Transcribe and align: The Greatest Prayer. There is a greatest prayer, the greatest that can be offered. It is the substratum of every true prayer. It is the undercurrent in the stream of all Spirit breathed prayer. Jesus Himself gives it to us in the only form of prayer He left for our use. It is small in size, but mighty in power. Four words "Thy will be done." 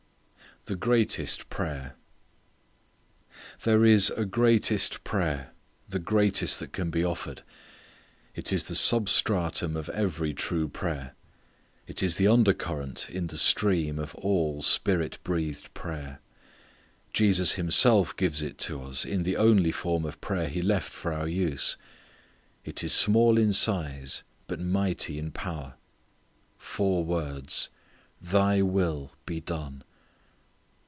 The 0.65 0.75
Greatest 0.75 1.49
Prayer. 1.49 1.95
There 3.63 3.83
is 3.83 4.11
a 4.11 4.25
greatest 4.25 5.03
prayer, 5.03 5.53
the 5.89 5.97
greatest 5.97 6.59
that 6.59 6.71
can 6.71 6.91
be 6.91 7.03
offered. 7.03 7.41
It 8.35 8.53
is 8.53 8.65
the 8.65 8.75
substratum 8.75 9.75
of 9.75 9.89
every 9.89 10.35
true 10.35 10.67
prayer. 10.69 11.15
It 11.87 12.03
is 12.03 12.17
the 12.17 12.27
undercurrent 12.27 13.09
in 13.09 13.25
the 13.25 13.39
stream 13.39 13.97
of 13.97 14.13
all 14.13 14.61
Spirit 14.61 15.17
breathed 15.23 15.73
prayer. 15.73 16.19
Jesus 17.11 17.53
Himself 17.53 18.15
gives 18.15 18.43
it 18.43 18.59
to 18.59 18.83
us 18.83 19.03
in 19.03 19.23
the 19.23 19.37
only 19.37 19.71
form 19.71 20.05
of 20.05 20.21
prayer 20.21 20.47
He 20.47 20.61
left 20.61 20.91
for 20.91 21.11
our 21.11 21.27
use. 21.27 21.75
It 22.63 22.83
is 22.83 22.93
small 22.93 23.39
in 23.39 23.51
size, 23.51 24.21
but 24.45 24.59
mighty 24.59 25.17
in 25.17 25.31
power. 25.31 25.73
Four 26.59 27.03
words 27.03 27.69
"Thy 28.21 28.61
will 28.61 29.11
be 29.25 29.39
done." 29.39 29.83